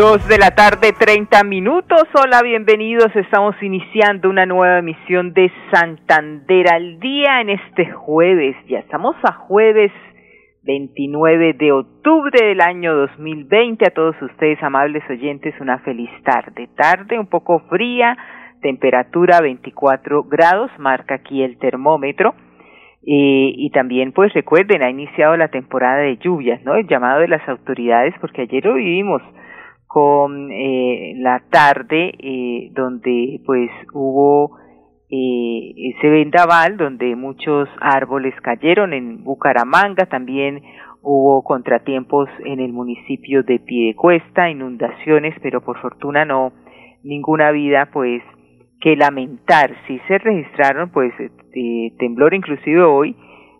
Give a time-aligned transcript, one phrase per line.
[0.00, 2.04] Dos de la tarde, 30 minutos.
[2.14, 3.14] Hola, bienvenidos.
[3.14, 8.56] Estamos iniciando una nueva emisión de Santander al día en este jueves.
[8.66, 9.92] Ya estamos a jueves
[10.62, 13.88] 29 de octubre del año 2020.
[13.88, 16.70] A todos ustedes, amables oyentes, una feliz tarde.
[16.74, 18.16] Tarde un poco fría,
[18.62, 22.34] temperatura 24 grados, marca aquí el termómetro.
[23.02, 26.74] Eh, y también, pues recuerden, ha iniciado la temporada de lluvias, ¿no?
[26.76, 29.20] El llamado de las autoridades, porque ayer lo vivimos
[29.92, 34.56] con eh, la tarde eh, donde pues hubo
[35.10, 40.62] eh, ese vendaval donde muchos árboles cayeron en Bucaramanga, también
[41.02, 46.52] hubo contratiempos en el municipio de Piedecuesta, inundaciones, pero por fortuna no
[47.02, 48.22] ninguna vida pues
[48.80, 49.74] que lamentar.
[49.88, 53.16] Sí se registraron pues eh, temblor inclusive hoy,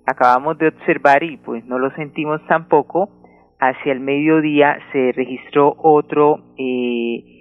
[0.07, 3.20] acabamos de observar y pues no lo sentimos tampoco,
[3.61, 7.41] hacia el mediodía se registró otro eh,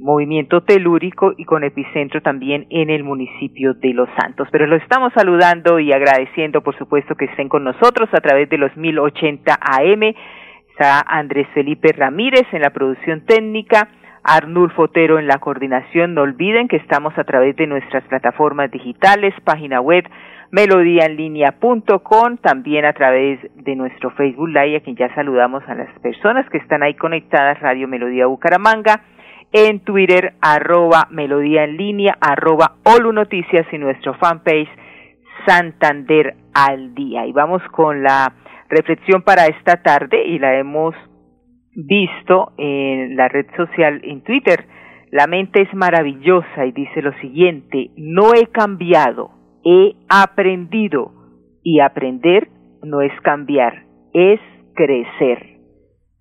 [0.00, 4.48] movimiento telúrico y con epicentro también en el municipio de Los Santos.
[4.52, 8.58] Pero lo estamos saludando y agradeciendo, por supuesto, que estén con nosotros a través de
[8.58, 10.14] los 1080 AM.
[10.70, 13.88] Está Andrés Felipe Ramírez en la producción técnica.
[14.22, 16.14] Arnulfo Otero en la coordinación.
[16.14, 20.04] No olviden que estamos a través de nuestras plataformas digitales, página web
[20.50, 26.48] melodíaenlínea.com, también a través de nuestro Facebook Live, a quien ya saludamos a las personas
[26.50, 29.02] que están ahí conectadas, Radio Melodía Bucaramanga,
[29.52, 34.68] en Twitter, arroba Melodía en línea, arroba Olu Noticias y nuestro fanpage
[35.46, 37.26] Santander al día.
[37.26, 38.32] Y vamos con la
[38.68, 40.94] reflexión para esta tarde y la hemos
[41.74, 44.66] visto en la red social, en Twitter.
[45.10, 51.12] La mente es maravillosa y dice lo siguiente, no he cambiado, he aprendido
[51.62, 52.48] y aprender
[52.82, 54.40] no es cambiar, es
[54.74, 55.58] crecer.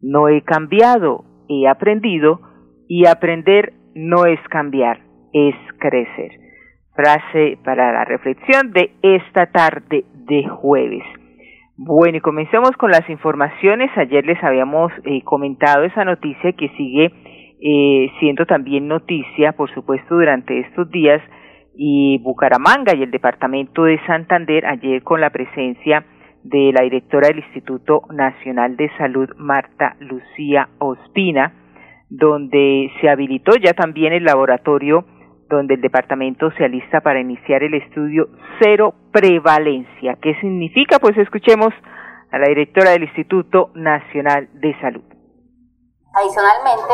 [0.01, 2.41] No he cambiado, he aprendido
[2.87, 5.01] y aprender no es cambiar,
[5.33, 6.31] es crecer.
[6.95, 11.03] Frase para la reflexión de esta tarde de jueves.
[11.77, 13.89] Bueno, y comencemos con las informaciones.
[13.95, 17.11] Ayer les habíamos eh, comentado esa noticia que sigue
[17.61, 21.21] eh, siendo también noticia, por supuesto, durante estos días
[21.81, 26.03] y Bucaramanga y el departamento de Santander ayer con la presencia
[26.43, 31.53] de la directora del Instituto Nacional de Salud, Marta Lucía Ospina,
[32.09, 35.05] donde se habilitó ya también el laboratorio
[35.47, 38.27] donde el departamento se alista para iniciar el estudio
[38.59, 40.17] Cero Prevalencia.
[40.21, 40.99] ¿Qué significa?
[40.99, 41.73] Pues escuchemos
[42.29, 45.18] a la directora del Instituto Nacional de Salud.
[46.11, 46.93] Adicionalmente,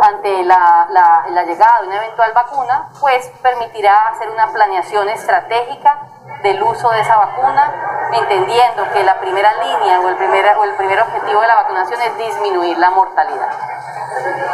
[0.00, 5.98] ante la, llegada de una eventual vacuna, pues permitirá hacer una planeación estratégica
[6.42, 10.74] del uso de esa vacuna, entendiendo que la primera línea o el primer, o el
[10.76, 13.50] primer objetivo de la vacunación es disminuir la mortalidad.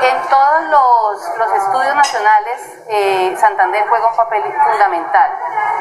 [0.01, 5.31] En todos los, los estudios nacionales, eh, Santander juega un papel fundamental.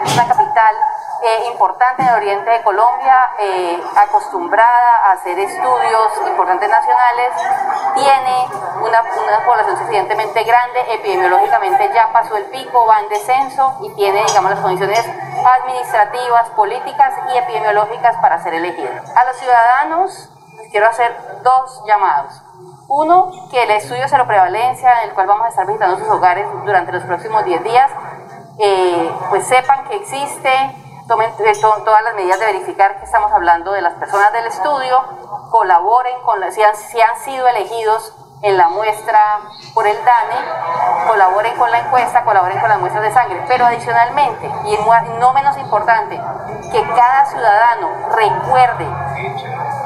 [0.03, 0.75] Es una capital
[1.23, 7.33] eh, importante en el oriente de Colombia, eh, acostumbrada a hacer estudios importantes nacionales,
[7.95, 8.47] tiene
[8.81, 14.23] una, una, población suficientemente grande, epidemiológicamente ya pasó el pico, va en descenso y tiene,
[14.25, 15.05] digamos, las condiciones
[15.45, 18.89] administrativas, políticas y epidemiológicas para ser elegido.
[19.16, 20.29] A los ciudadanos
[20.71, 22.43] quiero hacer dos llamados.
[22.89, 26.47] Uno, que el estudio de prevalencia en el cual vamos a estar visitando sus hogares
[26.65, 27.91] durante los próximos 10 días,
[28.59, 30.49] eh, pues sepan que existe,
[31.05, 35.03] tomen eh, todas las medidas de verificar que estamos hablando de las personas del estudio,
[35.51, 39.39] colaboren con, si, han, si han sido elegidos en la muestra
[39.73, 43.43] por el DANE, colaboren con la encuesta, colaboren con las muestras de sangre.
[43.47, 44.78] Pero adicionalmente, y
[45.19, 46.19] no menos importante,
[46.72, 48.87] que cada ciudadano recuerde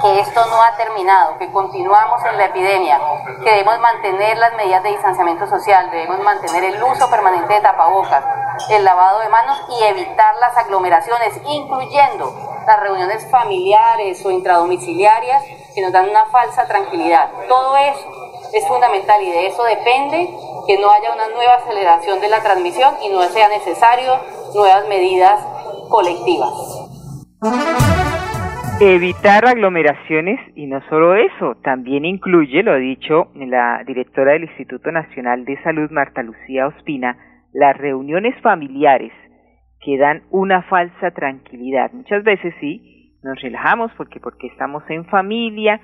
[0.02, 3.00] que esto no ha terminado, que continuamos en la epidemia,
[3.44, 8.24] que debemos mantener las medidas de distanciamiento social, debemos mantener el uso permanente de tapabocas,
[8.70, 12.34] el lavado de manos y evitar las aglomeraciones, incluyendo
[12.66, 15.44] las reuniones familiares o intradomiciliarias
[15.74, 17.30] que nos dan una falsa tranquilidad.
[17.48, 20.30] Todo eso es fundamental y de eso depende
[20.68, 24.14] que no haya una nueva aceleración de la transmisión y no sea necesario
[24.54, 25.40] nuevas medidas
[25.90, 26.52] colectivas.
[28.80, 34.92] Evitar aglomeraciones y no solo eso, también incluye, lo ha dicho la directora del Instituto
[34.92, 37.18] Nacional de Salud, Marta Lucía Ospina,
[37.54, 39.12] las reuniones familiares
[39.82, 41.92] que dan una falsa tranquilidad.
[41.92, 45.80] Muchas veces sí, nos relajamos porque porque estamos en familia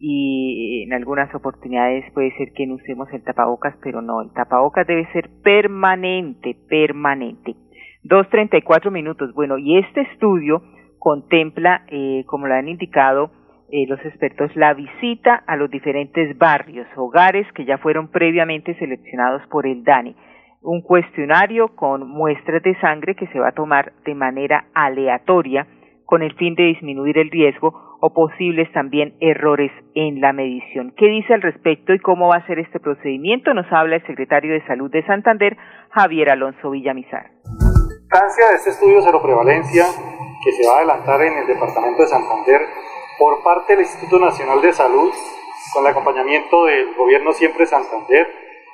[0.00, 4.86] y en algunas oportunidades puede ser que no usemos el tapabocas, pero no, el tapabocas
[4.86, 7.56] debe ser permanente, permanente.
[8.04, 9.34] Dos treinta y cuatro minutos.
[9.34, 10.62] Bueno, y este estudio
[10.98, 13.30] contempla, eh, como lo han indicado
[13.70, 19.42] eh, los expertos, la visita a los diferentes barrios, hogares que ya fueron previamente seleccionados
[19.48, 20.14] por el DANI.
[20.62, 25.66] Un cuestionario con muestras de sangre que se va a tomar de manera aleatoria
[26.04, 30.94] con el fin de disminuir el riesgo o posibles también errores en la medición.
[30.96, 33.52] ¿Qué dice al respecto y cómo va a ser este procedimiento?
[33.54, 35.56] Nos habla el secretario de Salud de Santander,
[35.90, 37.30] Javier Alonso Villamizar.
[37.50, 39.84] de este estudio cero prevalencia
[40.44, 42.60] que se va a adelantar en el departamento de Santander
[43.18, 45.12] por parte del Instituto Nacional de Salud,
[45.74, 48.26] con el acompañamiento del Gobierno Siempre Santander,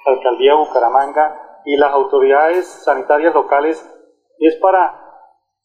[0.06, 3.82] la Alcaldía de Bucaramanga y las autoridades sanitarias locales,
[4.38, 5.00] es para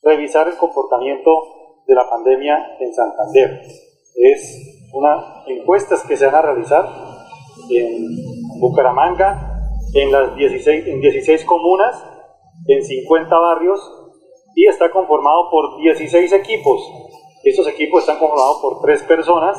[0.01, 1.58] revisar el comportamiento
[1.89, 3.61] de la pandemia en Santander.
[4.15, 6.87] Es una encuestas que se van a realizar
[7.69, 12.05] en Bucaramanga, en las 16, en 16 comunas,
[12.67, 13.79] en 50 barrios
[14.55, 16.79] y está conformado por 16 equipos.
[17.43, 19.57] Estos equipos están conformados por tres personas,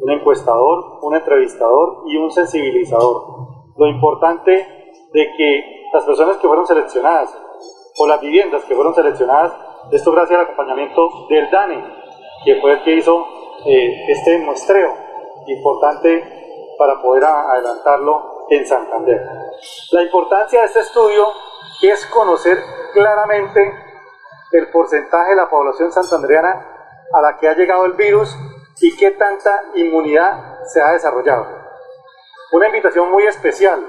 [0.00, 3.22] un encuestador, un entrevistador y un sensibilizador.
[3.76, 4.66] Lo importante
[5.14, 5.62] de que
[5.94, 7.34] las personas que fueron seleccionadas
[7.98, 9.52] o las viviendas que fueron seleccionadas,
[9.90, 11.84] esto gracias al acompañamiento del DANE,
[12.44, 13.26] que fue el que hizo
[13.64, 14.94] eh, este muestreo
[15.46, 19.20] importante para poder adelantarlo en Santander.
[19.92, 21.26] La importancia de este estudio
[21.82, 22.58] es conocer
[22.92, 23.60] claramente
[24.52, 26.66] el porcentaje de la población santandereana
[27.12, 28.36] a la que ha llegado el virus
[28.80, 31.46] y qué tanta inmunidad se ha desarrollado.
[32.52, 33.80] Una invitación muy especial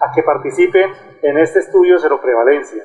[0.00, 0.92] a que participen
[1.22, 2.82] en este estudio de prevalencia.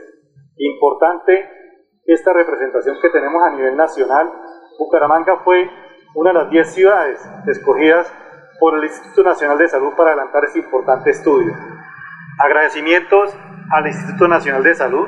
[0.57, 1.60] Importante
[2.05, 4.31] esta representación que tenemos a nivel nacional.
[4.77, 5.69] Bucaramanga fue
[6.15, 8.11] una de las 10 ciudades escogidas
[8.59, 11.53] por el Instituto Nacional de Salud para adelantar este importante estudio.
[12.39, 13.35] Agradecimientos
[13.71, 15.07] al Instituto Nacional de Salud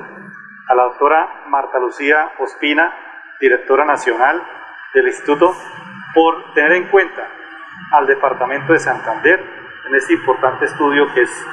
[0.68, 2.94] a la doctora Marta Lucía Ospina,
[3.40, 4.42] directora nacional
[4.94, 5.54] del Instituto,
[6.16, 7.28] por tener en cuenta
[7.92, 9.40] al Departamento de Santander
[9.88, 11.46] en este importante estudio que es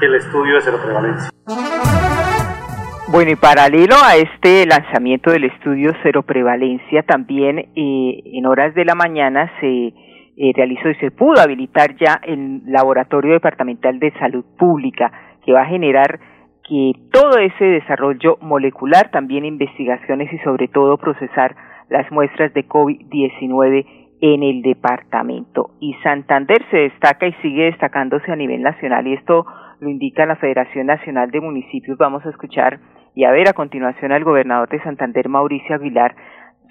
[0.00, 1.30] el estudio de seroprevalencia.
[3.08, 8.84] Bueno, y paralelo a este lanzamiento del estudio cero prevalencia, también eh, en horas de
[8.84, 9.68] la mañana se
[10.36, 15.12] eh, realizó y se pudo habilitar ya el Laboratorio Departamental de Salud Pública,
[15.44, 16.18] que va a generar
[16.68, 21.54] que todo ese desarrollo molecular, también investigaciones y sobre todo procesar
[21.88, 23.86] las muestras de COVID-19
[24.20, 25.70] en el departamento.
[25.78, 29.46] Y Santander se destaca y sigue destacándose a nivel nacional y esto
[29.78, 31.98] lo indica la Federación Nacional de Municipios.
[31.98, 32.80] Vamos a escuchar
[33.16, 36.14] y a ver a continuación al gobernador de Santander, Mauricio Aguilar,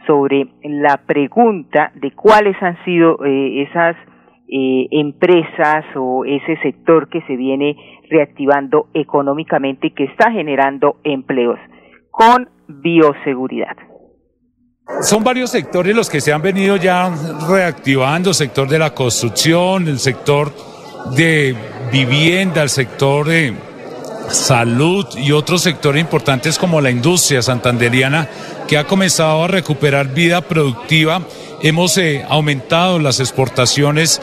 [0.05, 3.95] sobre la pregunta de cuáles han sido eh, esas
[4.47, 7.75] eh, empresas o ese sector que se viene
[8.11, 11.57] reactivando económicamente y que está generando empleos
[12.11, 13.75] con bioseguridad.
[15.01, 17.09] Son varios sectores los que se han venido ya
[17.49, 20.51] reactivando, el sector de la construcción, el sector
[21.17, 21.55] de
[21.91, 23.55] vivienda, el sector de
[24.29, 28.27] salud y otros sectores importantes como la industria santanderiana
[28.67, 31.21] que ha comenzado a recuperar vida productiva.
[31.61, 34.21] Hemos eh, aumentado las exportaciones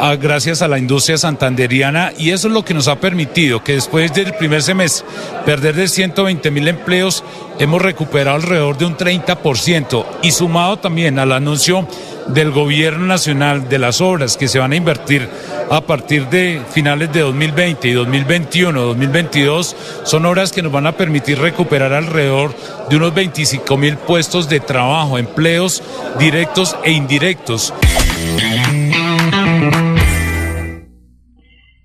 [0.00, 3.74] ah, gracias a la industria santanderiana y eso es lo que nos ha permitido que
[3.74, 5.06] después del primer semestre
[5.44, 7.22] perder de 120 mil empleos
[7.58, 11.86] hemos recuperado alrededor de un 30% y sumado también al anuncio
[12.28, 15.28] del gobierno nacional de las obras que se van a invertir
[15.70, 20.92] a partir de finales de 2020 y 2021, 2022, son obras que nos van a
[20.92, 22.50] permitir recuperar alrededor
[22.88, 25.82] de unos 25 mil puestos de trabajo, empleos
[26.18, 27.72] directos e indirectos.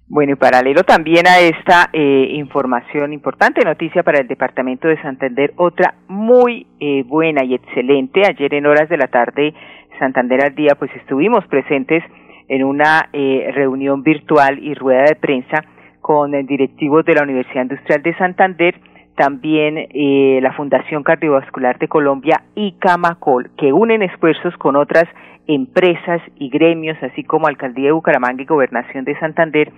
[0.08, 5.54] Bueno, y paralelo también a esta eh, información importante, noticia para el Departamento de Santander,
[5.56, 8.24] otra muy eh, buena y excelente.
[8.28, 9.54] Ayer en horas de la tarde,
[10.00, 12.04] Santander al día, pues estuvimos presentes
[12.50, 15.64] en una eh, reunión virtual y rueda de prensa
[16.02, 18.76] con directivos de la Universidad Industrial de Santander,
[19.16, 25.06] también eh, la Fundación Cardiovascular de Colombia y Camacol, que unen esfuerzos con otras
[25.46, 29.72] empresas y gremios, así como Alcaldía de Bucaramanga y Gobernación de Santander,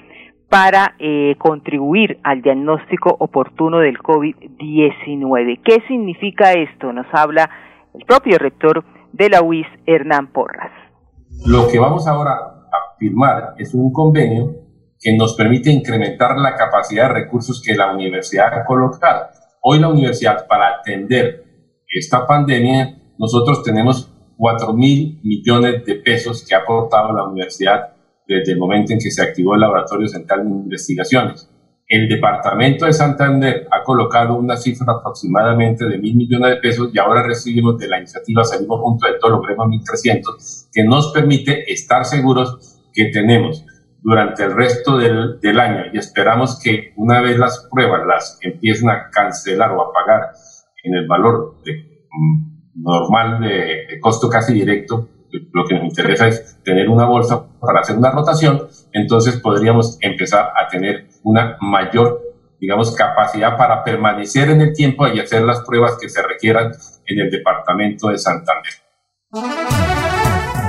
[0.49, 5.61] para eh, contribuir al diagnóstico oportuno del COVID-19.
[5.63, 6.93] ¿Qué significa esto?
[6.93, 7.49] Nos habla
[7.93, 10.71] el propio rector de la UIS, Hernán Porras.
[11.45, 12.60] Lo que vamos ahora
[13.01, 14.55] firmar es un convenio
[14.99, 19.25] que nos permite incrementar la capacidad de recursos que la universidad ha colocado.
[19.63, 21.43] Hoy la universidad, para atender
[21.87, 27.93] esta pandemia, nosotros tenemos 4 mil millones de pesos que ha aportado la universidad
[28.27, 31.49] desde el momento en que se activó el Laboratorio Central de Investigaciones.
[31.87, 36.99] El Departamento de Santander ha colocado una cifra aproximadamente de mil millones de pesos y
[36.99, 42.05] ahora recibimos de la iniciativa Salimos Juntos de todo logremos 1.300, que nos permite estar
[42.05, 43.65] seguros que tenemos
[44.01, 48.89] durante el resto del, del, año y esperamos que una vez las pruebas las empiecen
[48.89, 50.31] a cancelar o a pagar
[50.83, 51.73] en el valor de,
[52.09, 55.07] mm, normal de, de costo casi directo,
[55.53, 60.51] lo que nos interesa es tener una bolsa para hacer una rotación, entonces podríamos empezar
[60.55, 62.21] a tener una mayor,
[62.59, 66.71] digamos, capacidad para permanecer en el tiempo y hacer las pruebas que se requieran
[67.05, 68.73] en el departamento de Santander.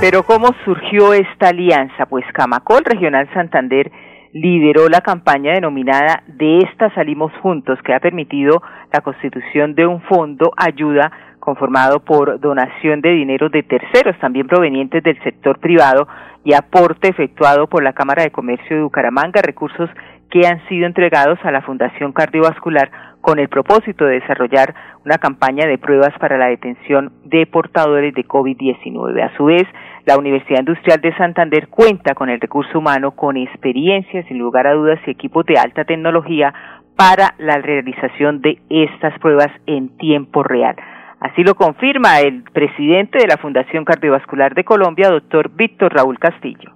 [0.03, 2.07] Pero ¿cómo surgió esta alianza?
[2.07, 3.89] Pues Camacol Regional Santander
[4.33, 10.01] lideró la campaña denominada De esta salimos juntos, que ha permitido la constitución de un
[10.01, 16.05] fondo ayuda conformado por donación de dinero de terceros, también provenientes del sector privado,
[16.43, 19.89] y aporte efectuado por la Cámara de Comercio de Bucaramanga, recursos
[20.29, 22.91] que han sido entregados a la Fundación Cardiovascular
[23.21, 24.73] con el propósito de desarrollar
[25.05, 29.23] una campaña de pruebas para la detención de portadores de COVID-19.
[29.23, 29.67] A su vez,
[30.05, 34.73] la Universidad Industrial de Santander cuenta con el recurso humano, con experiencia, sin lugar a
[34.73, 36.53] dudas, y equipos de alta tecnología
[36.95, 40.75] para la realización de estas pruebas en tiempo real.
[41.19, 46.71] Así lo confirma el presidente de la Fundación Cardiovascular de Colombia, doctor Víctor Raúl Castillo.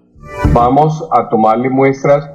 [0.53, 2.31] Vamos a tomarle muestras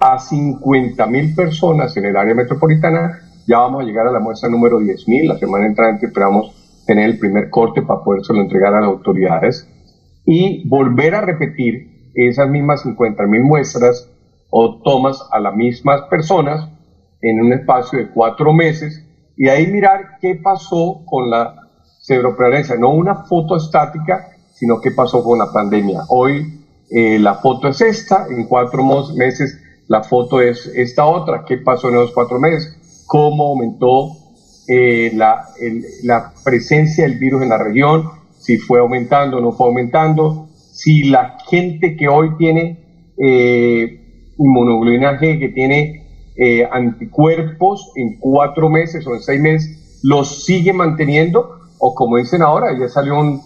[0.00, 3.20] a 50 mil personas en el área metropolitana.
[3.46, 5.28] Ya vamos a llegar a la muestra número 10 mil.
[5.28, 9.71] La semana entrante esperamos tener el primer corte para podérselo entregar a las autoridades
[10.24, 14.08] y volver a repetir esas mismas 50 mil muestras
[14.50, 16.68] o tomas a las mismas personas
[17.20, 19.04] en un espacio de cuatro meses
[19.36, 21.54] y ahí mirar qué pasó con la
[22.02, 26.02] cerebroprevalencia, no una foto estática, sino qué pasó con la pandemia.
[26.08, 26.60] Hoy
[26.90, 28.84] eh, la foto es esta, en cuatro
[29.16, 34.12] meses la foto es esta otra, qué pasó en esos cuatro meses, cómo aumentó
[34.68, 35.44] eh, la,
[36.04, 38.08] la presencia del virus en la región,
[38.42, 45.18] si fue aumentando o no fue aumentando, si la gente que hoy tiene eh, inmunoglobulina
[45.20, 51.60] G, que tiene eh, anticuerpos en cuatro meses o en seis meses, los sigue manteniendo,
[51.78, 53.40] o como dicen ahora, ya salió un,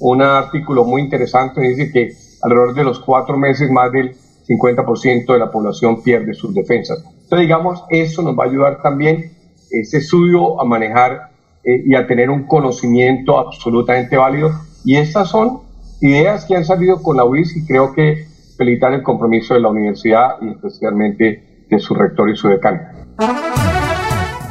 [0.00, 2.10] un artículo muy interesante, dice que
[2.42, 4.14] alrededor de los cuatro meses más del
[4.46, 7.02] 50% de la población pierde sus defensas.
[7.06, 9.32] Entonces, digamos, eso nos va a ayudar también,
[9.70, 11.31] ese estudio, a manejar
[11.64, 14.50] eh, y a tener un conocimiento absolutamente válido.
[14.84, 15.60] Y estas son
[16.00, 18.26] ideas que han salido con la UIS y creo que
[18.56, 22.80] felicitar el compromiso de la universidad y especialmente de su rector y su decano.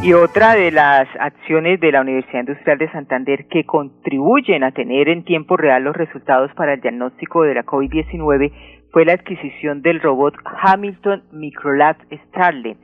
[0.03, 5.09] Y otra de las acciones de la Universidad Industrial de Santander que contribuyen a tener
[5.09, 8.51] en tiempo real los resultados para el diagnóstico de la COVID-19
[8.91, 11.97] fue la adquisición del robot Hamilton Microlab
[12.29, 12.77] Starling.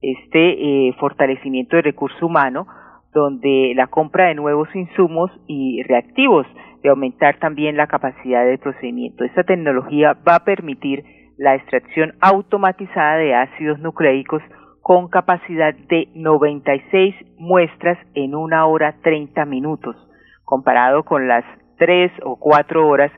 [0.00, 2.66] Este eh, fortalecimiento de recurso humano,
[3.12, 6.46] donde la compra de nuevos insumos y reactivos
[6.82, 9.24] de aumentar también la capacidad de procedimiento.
[9.24, 11.04] Esta tecnología va a permitir
[11.36, 14.42] la extracción automatizada de ácidos nucleicos
[14.80, 19.96] con capacidad de 96 muestras en una hora 30 minutos,
[20.44, 21.44] comparado con las
[21.78, 23.12] 3 o 4 horas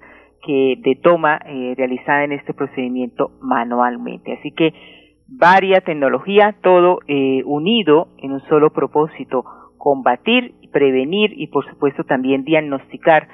[0.44, 4.34] que de toma eh, realizada en este procedimiento manualmente.
[4.34, 4.74] Así que
[5.26, 9.44] varia tecnología, todo eh, unido en un solo propósito,
[9.84, 13.28] combatir, prevenir y por supuesto también diagnosticar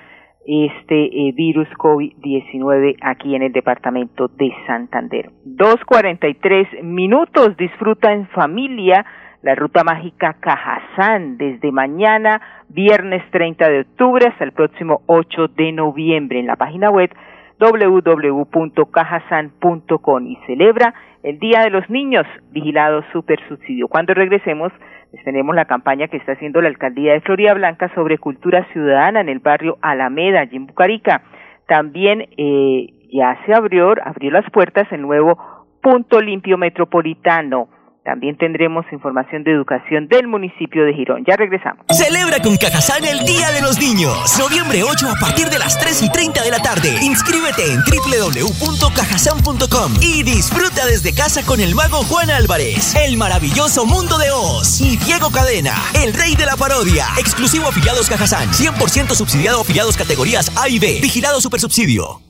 [0.45, 5.30] este eh, virus COVID-19 aquí en el departamento de Santander.
[5.47, 9.07] 2.43 minutos, disfruta en familia
[9.42, 15.71] la ruta mágica Cajazán desde mañana, viernes 30 de octubre hasta el próximo 8 de
[15.71, 17.11] noviembre en la página web
[17.61, 23.87] www.cajasan.com y celebra el Día de los Niños, vigilado super subsidio.
[23.87, 24.73] Cuando regresemos,
[25.25, 29.29] tenemos la campaña que está haciendo la alcaldía de Florida Blanca sobre cultura ciudadana en
[29.29, 31.23] el barrio Alameda, allí en Bucarica.
[31.67, 35.38] También eh, ya se abrió, abrió las puertas el nuevo
[35.83, 37.69] punto limpio metropolitano
[38.04, 41.23] También tendremos información de educación del municipio de Girón.
[41.26, 41.85] Ya regresamos.
[41.90, 44.38] Celebra con Cajazán el Día de los Niños.
[44.38, 46.97] Noviembre 8 a partir de las 3 y 30 de la tarde.
[47.02, 54.16] Inscríbete en www.cajazán.com y disfruta desde casa con el mago Juan Álvarez, el maravilloso mundo
[54.19, 57.04] de Oz y Diego Cadena, el rey de la parodia.
[57.19, 58.49] Exclusivo afiliados Cajazán.
[58.49, 61.00] 100% subsidiado afiliados categorías A y B.
[61.02, 62.29] Vigilado Supersubsidio.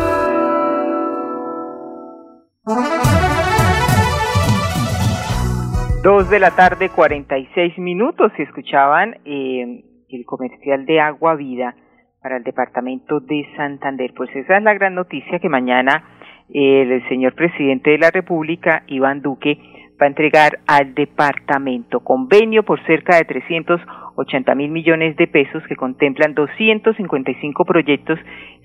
[6.03, 8.31] Dos de la tarde, 46 minutos.
[8.35, 11.75] Y escuchaban eh, el comercial de Agua Vida
[12.23, 14.11] para el departamento de Santander.
[14.17, 16.03] Pues esa es la gran noticia que mañana
[16.49, 19.59] el señor presidente de la República, Iván Duque,
[20.01, 25.75] va a entregar al departamento convenio por cerca de 380 mil millones de pesos que
[25.75, 28.17] contemplan 255 proyectos.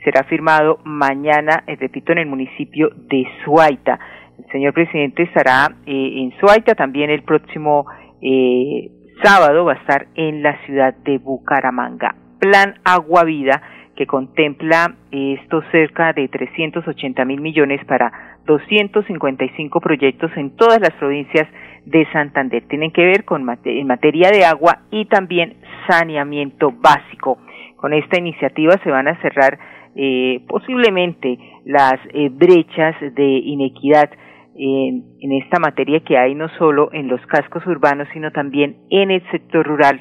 [0.03, 4.01] Será firmado mañana, eh, repito, en el municipio de Suaita.
[4.39, 7.87] El señor presidente estará eh, en Suaita también el próximo
[8.21, 8.91] eh,
[9.23, 12.15] sábado, va a estar en la ciudad de Bucaramanga.
[12.39, 13.63] Plan Agua Vida
[13.97, 21.49] que contempla estos cerca de 380 mil millones para 255 proyectos en todas las provincias
[21.87, 22.63] de Santander.
[22.69, 25.57] Tienen que ver con materia de agua y también
[25.89, 27.39] saneamiento básico.
[27.77, 29.59] Con esta iniciativa se van a cerrar
[29.95, 34.11] eh, posiblemente las eh, brechas de inequidad
[34.59, 39.23] en, esta materia que hay no solo en los cascos urbanos, sino también en el
[39.31, 40.01] sector rural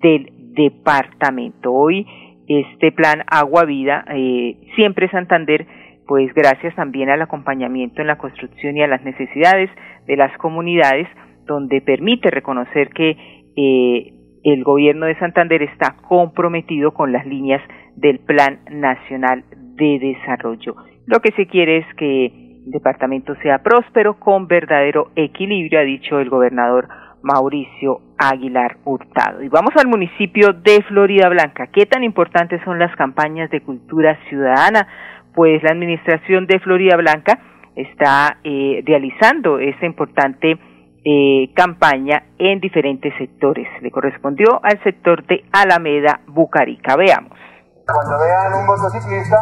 [0.00, 1.72] del departamento.
[1.72, 2.06] Hoy
[2.46, 5.66] este plan Agua Vida, eh, siempre Santander,
[6.06, 9.70] pues gracias también al acompañamiento en la construcción y a las necesidades
[10.06, 11.08] de las comunidades,
[11.46, 13.16] donde permite reconocer que
[13.56, 14.12] eh,
[14.44, 17.62] el gobierno de Santander está comprometido con las líneas
[17.96, 19.44] del Plan Nacional
[19.76, 20.76] de Desarrollo.
[21.06, 26.30] Lo que se quiere es que departamento sea próspero con verdadero equilibrio, ha dicho el
[26.30, 26.88] gobernador
[27.22, 29.42] Mauricio Aguilar Hurtado.
[29.42, 31.68] Y vamos al municipio de Florida Blanca.
[31.68, 34.86] ¿Qué tan importantes son las campañas de cultura ciudadana?
[35.34, 37.38] Pues la administración de Florida Blanca
[37.74, 40.58] está eh, realizando esta importante
[41.04, 43.66] eh, campaña en diferentes sectores.
[43.82, 46.96] Le correspondió al sector de Alameda Bucarica.
[46.96, 47.38] Veamos.
[47.86, 49.36] Cuando vean un motociclista,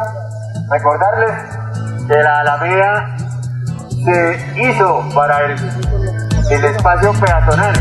[0.72, 3.16] recordarles que la Alameda
[4.04, 5.56] se hizo para el
[6.50, 7.74] el espacio peatonal.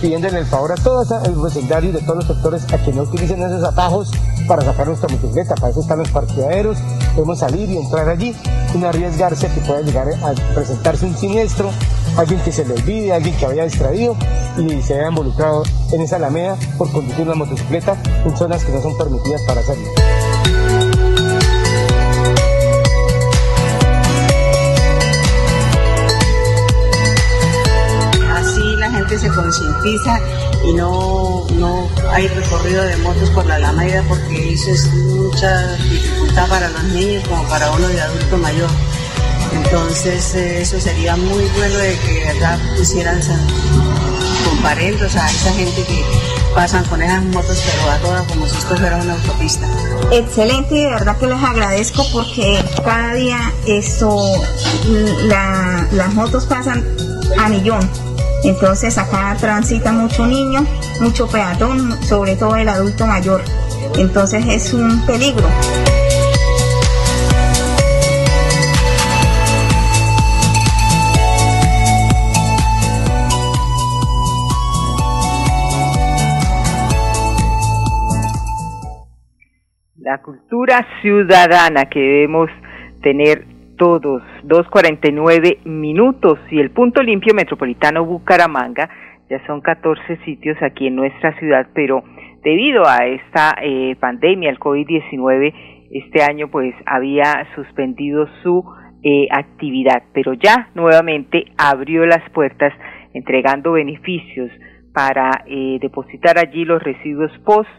[0.00, 3.42] Pidiéndole el favor a todos los vecindarios de todos los sectores a que no utilicen
[3.42, 4.10] esos atajos
[4.48, 5.54] para sacar nuestra motocicleta.
[5.56, 6.78] Para eso están los parqueaderos,
[7.14, 8.34] podemos salir y entrar allí
[8.72, 11.70] sin arriesgarse que pueda llegar a presentarse un siniestro,
[12.16, 14.16] alguien que se le olvide, alguien que haya distraído
[14.56, 18.80] y se haya involucrado en esa alameda por conducir una motocicleta en zonas que no
[18.80, 19.84] son permitidas para hacerlo.
[29.20, 30.18] Se concientiza
[30.64, 36.48] y no, no hay recorrido de motos por la Alameda porque eso es mucha dificultad
[36.48, 38.70] para los niños como para uno de adulto mayor.
[39.52, 43.20] Entonces eso sería muy bueno de que acá pusieran
[44.48, 46.04] comparendos, a esa gente que
[46.54, 49.68] pasan con esas motos pero a todas como si esto fuera una autopista.
[50.12, 54.16] Excelente y de verdad que les agradezco porque cada día esto,
[55.22, 56.84] las motos pasan
[57.38, 58.09] a millón.
[58.44, 60.64] Entonces acá transita mucho niño,
[61.00, 63.42] mucho peatón, sobre todo el adulto mayor.
[63.98, 65.46] Entonces es un peligro.
[80.10, 82.50] la cultura ciudadana que debemos
[83.00, 83.46] tener
[83.80, 84.22] todos.
[84.44, 88.90] 2.49 minutos y el punto limpio metropolitano Bucaramanga,
[89.30, 92.04] ya son 14 sitios aquí en nuestra ciudad, pero
[92.44, 95.54] debido a esta eh, pandemia, el COVID-19,
[95.92, 98.62] este año pues había suspendido su
[99.02, 102.74] eh, actividad, pero ya nuevamente abrió las puertas
[103.14, 104.50] entregando beneficios
[104.92, 107.70] para eh, depositar allí los residuos post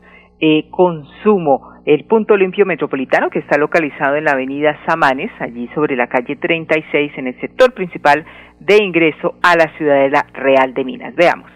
[0.72, 6.08] consumo el punto limpio metropolitano que está localizado en la avenida Samanes, allí sobre la
[6.08, 8.26] calle 36 en el sector principal
[8.60, 11.16] de ingreso a la ciudadela real de Minas.
[11.16, 11.50] Veamos.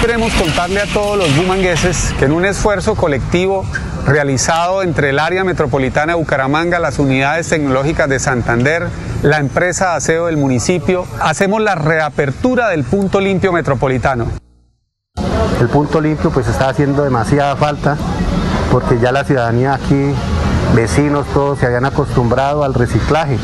[0.00, 3.64] Queremos contarle a todos los bumangueses que en un esfuerzo colectivo
[4.04, 8.88] realizado entre el área metropolitana de Bucaramanga, las unidades tecnológicas de Santander,
[9.22, 14.41] la empresa de aseo del municipio, hacemos la reapertura del punto limpio metropolitano.
[15.62, 17.96] El punto limpio pues está haciendo demasiada falta
[18.72, 20.12] porque ya la ciudadanía aquí,
[20.74, 23.38] vecinos todos se habían acostumbrado al reciclaje.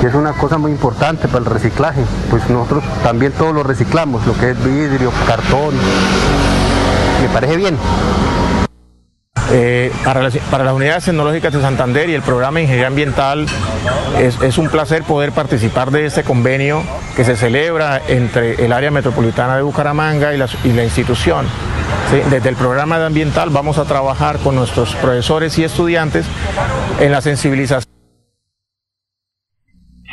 [0.00, 4.24] Y es una cosa muy importante para el reciclaje, pues nosotros también todos lo reciclamos,
[4.24, 5.74] lo que es vidrio, cartón.
[7.20, 7.76] Me parece bien.
[9.54, 10.34] Eh, para, las,
[10.72, 13.44] unidades tecnológicas de Santander y el programa de Ingeniería Ambiental
[14.18, 16.82] es, un placer poder participar de este convenio
[17.16, 21.44] que se celebra entre el área metropolitana de Bucaramanga y la, institución.
[22.30, 26.26] desde el programa de ambiental vamos a trabajar con nuestros profesores y estudiantes
[27.00, 27.92] en la sensibilización.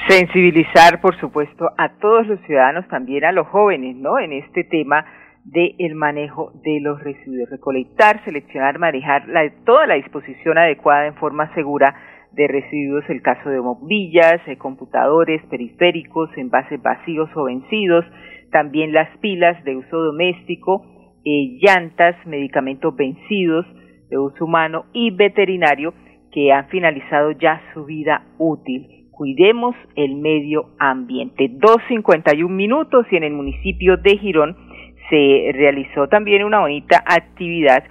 [0.09, 4.19] Sensibilizar, por supuesto, a todos los ciudadanos, también a los jóvenes, ¿no?
[4.19, 5.05] En este tema
[5.51, 9.23] del manejo de los residuos, recolectar, seleccionar, manejar
[9.65, 11.95] toda la disposición adecuada en forma segura
[12.31, 18.05] de residuos, el caso de bombillas, eh, computadores, periféricos, envases vacíos o vencidos,
[18.51, 20.85] también las pilas de uso doméstico,
[21.25, 23.65] eh, llantas, medicamentos vencidos
[24.09, 25.93] de uso humano y veterinario
[26.31, 29.07] que han finalizado ya su vida útil.
[29.11, 31.49] Cuidemos el medio ambiente.
[31.49, 34.68] 2.51 minutos y en el municipio de Girón
[35.09, 37.83] se realizó también una bonita actividad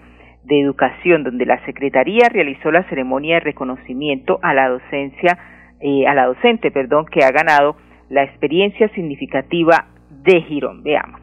[0.44, 5.38] de educación donde la Secretaría realizó la ceremonia de reconocimiento a la docencia,
[5.80, 7.76] eh, a la docente, perdón, que ha ganado
[8.08, 10.82] la experiencia significativa de Girón.
[10.82, 11.20] Veamos.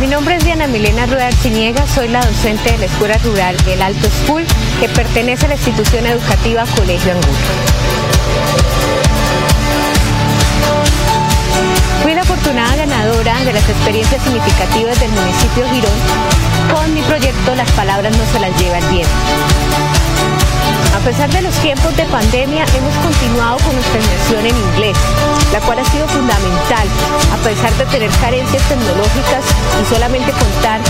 [0.00, 3.80] Mi nombre es Diana Milena Rueda Arciniega, soy la docente de la Escuela Rural El
[3.80, 4.44] Alto School,
[4.78, 7.32] que pertenece a la institución educativa Colegio Angulo.
[12.02, 15.98] Fui la afortunada ganadora de las experiencias significativas del municipio Girón
[16.74, 20.55] con mi proyecto Las palabras no se las lleva el viento.
[20.94, 24.96] A pesar de los tiempos de pandemia, hemos continuado con nuestra inmersión en inglés,
[25.52, 26.86] la cual ha sido fundamental,
[27.32, 29.44] a pesar de tener carencias tecnológicas
[29.80, 30.80] y solamente contar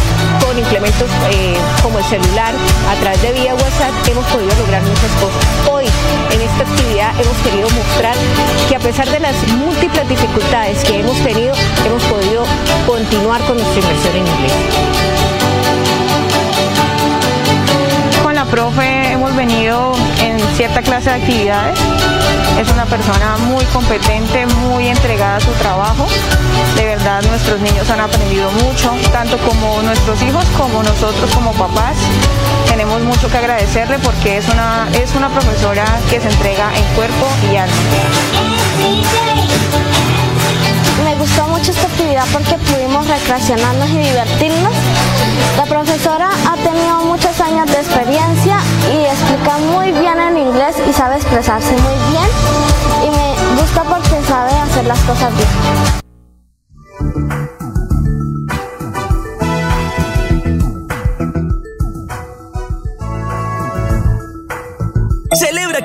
[0.40, 2.54] con implementos eh, como el celular,
[2.88, 5.42] a través de vía WhatsApp hemos podido lograr muchas cosas.
[5.70, 8.16] Hoy, en esta actividad, hemos querido mostrar
[8.68, 11.52] que a pesar de las múltiples dificultades que hemos tenido,
[11.84, 12.44] hemos podido
[12.86, 15.65] continuar con nuestra inmersión en inglés.
[18.50, 21.78] Profe hemos venido en cierta clase de actividades.
[22.61, 26.06] Es una persona muy competente, muy entregada a su trabajo.
[26.76, 31.96] De verdad nuestros niños han aprendido mucho, tanto como nuestros hijos como nosotros como papás.
[32.68, 37.26] Tenemos mucho que agradecerle porque es una, es una profesora que se entrega en cuerpo
[37.52, 37.76] y alma.
[41.26, 44.72] Me gustó mucho esta actividad porque pudimos recreacionarnos y divertirnos.
[45.56, 48.58] La profesora ha tenido muchos años de experiencia
[48.92, 52.28] y explica muy bien en inglés y sabe expresarse muy bien.
[53.02, 55.48] Y me gusta porque sabe hacer las cosas bien.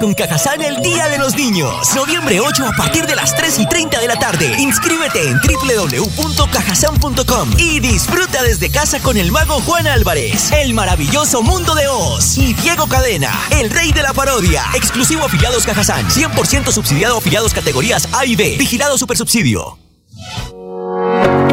[0.02, 1.96] Con Cajazán el Día de los Niños.
[1.96, 4.56] Noviembre 8 a partir de las 3 y 30 de la tarde.
[4.58, 11.76] Inscríbete en www.cajazán.com y disfruta desde casa con el mago Juan Álvarez, el maravilloso mundo
[11.76, 14.64] de Oz y Diego Cadena, el rey de la parodia.
[14.74, 18.56] Exclusivo afiliados Cajazán, 100% subsidiado afiliados categorías A y B.
[18.58, 19.81] Vigilado Supersubsidio.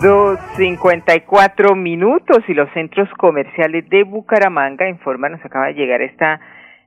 [0.00, 6.40] 2.54 minutos y los centros comerciales de Bucaramanga informan, nos acaba de llegar esta,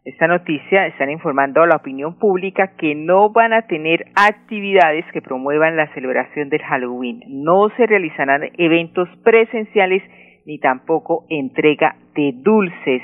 [0.06, 5.21] esta noticia, están informando a la opinión pública que no van a tener actividades que
[5.21, 7.21] promuevan la celebración del Halloween.
[7.28, 10.04] No se realizarán eventos presenciales
[10.45, 13.02] ni tampoco entrega de dulces.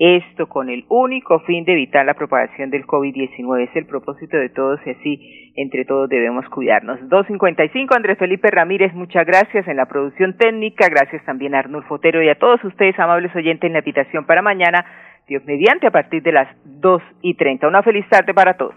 [0.00, 3.64] Esto con el único fin de evitar la propagación del COVID-19.
[3.64, 7.00] Es el propósito de todos y así entre todos debemos cuidarnos.
[7.08, 10.88] 255 Andrés Felipe Ramírez, muchas gracias en la producción técnica.
[10.88, 14.40] Gracias también a Arnulfo Otero y a todos ustedes, amables oyentes, en la habitación para
[14.40, 14.86] mañana.
[15.26, 17.66] Dios mediante a partir de las 2 y 30.
[17.66, 18.76] Una feliz tarde para todos.